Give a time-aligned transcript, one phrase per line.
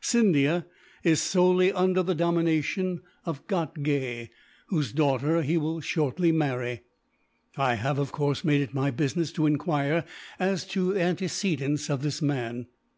[0.00, 0.64] Scindia
[1.04, 4.30] is solely under the domination of Ghatgay,
[4.68, 6.80] whose daughter he will shortly marry.
[7.58, 10.04] I have, of course, made it my business to enquire
[10.38, 12.68] as to the antecedents of this man.